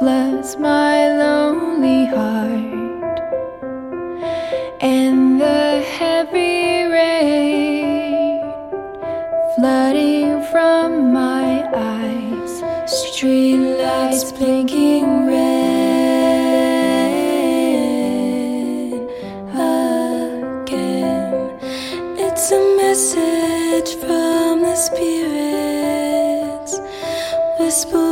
[0.00, 3.20] floods my lonely heart,
[4.80, 8.40] and the heavy rain
[9.54, 15.62] flooding from my eyes, street lights blinking red.
[22.92, 24.21] message from
[24.82, 26.74] spirits
[27.60, 28.11] whisper.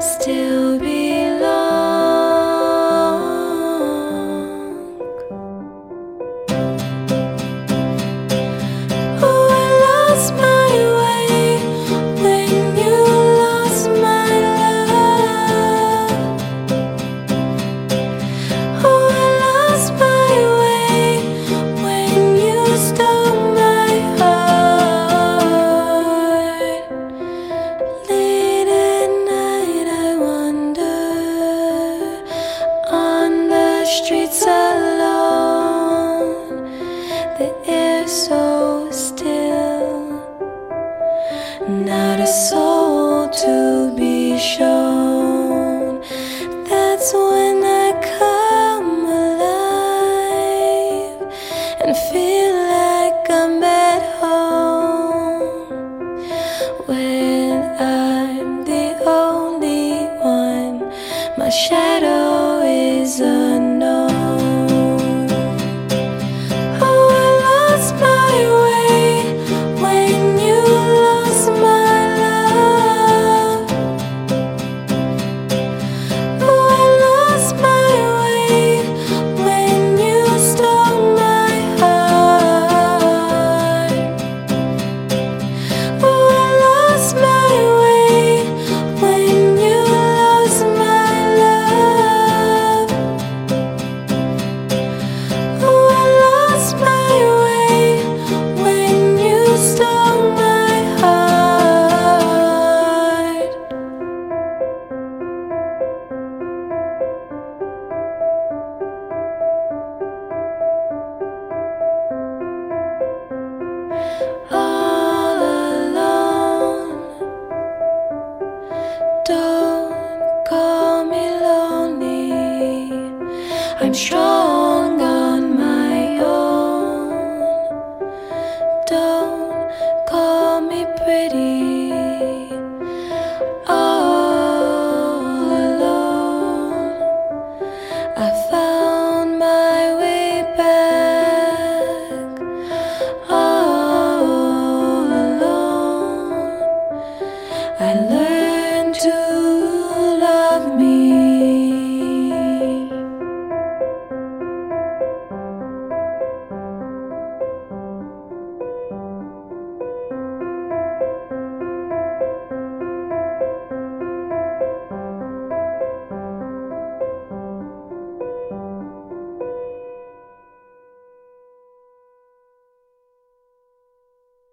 [0.00, 0.69] still
[38.10, 40.02] so still,
[41.68, 44.79] not a soul to be sure.